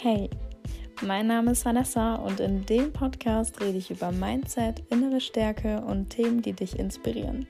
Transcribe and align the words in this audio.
Hey, 0.00 0.30
mein 1.02 1.26
Name 1.26 1.50
ist 1.50 1.64
Vanessa 1.64 2.14
und 2.14 2.38
in 2.38 2.64
dem 2.66 2.92
Podcast 2.92 3.60
rede 3.60 3.78
ich 3.78 3.90
über 3.90 4.12
Mindset, 4.12 4.80
innere 4.90 5.20
Stärke 5.20 5.80
und 5.80 6.10
Themen, 6.10 6.40
die 6.40 6.52
dich 6.52 6.78
inspirieren. 6.78 7.48